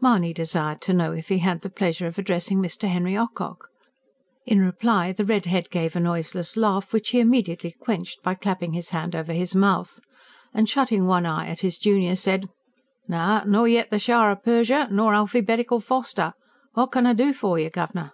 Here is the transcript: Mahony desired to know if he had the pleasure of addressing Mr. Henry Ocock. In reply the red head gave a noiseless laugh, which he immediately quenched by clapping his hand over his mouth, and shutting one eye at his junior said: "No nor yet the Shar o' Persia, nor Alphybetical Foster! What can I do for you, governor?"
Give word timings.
Mahony 0.00 0.32
desired 0.34 0.80
to 0.80 0.92
know 0.92 1.12
if 1.12 1.28
he 1.28 1.38
had 1.38 1.60
the 1.60 1.70
pleasure 1.70 2.08
of 2.08 2.18
addressing 2.18 2.58
Mr. 2.60 2.88
Henry 2.88 3.16
Ocock. 3.16 3.68
In 4.44 4.58
reply 4.60 5.12
the 5.12 5.24
red 5.24 5.46
head 5.46 5.70
gave 5.70 5.94
a 5.94 6.00
noiseless 6.00 6.56
laugh, 6.56 6.92
which 6.92 7.10
he 7.10 7.20
immediately 7.20 7.70
quenched 7.70 8.20
by 8.24 8.34
clapping 8.34 8.72
his 8.72 8.90
hand 8.90 9.14
over 9.14 9.32
his 9.32 9.54
mouth, 9.54 10.00
and 10.52 10.68
shutting 10.68 11.06
one 11.06 11.24
eye 11.24 11.46
at 11.46 11.60
his 11.60 11.78
junior 11.78 12.16
said: 12.16 12.48
"No 13.06 13.44
nor 13.46 13.68
yet 13.68 13.90
the 13.90 14.00
Shar 14.00 14.28
o' 14.32 14.34
Persia, 14.34 14.88
nor 14.90 15.14
Alphybetical 15.14 15.78
Foster! 15.78 16.32
What 16.74 16.90
can 16.90 17.06
I 17.06 17.12
do 17.12 17.32
for 17.32 17.56
you, 17.56 17.70
governor?" 17.70 18.10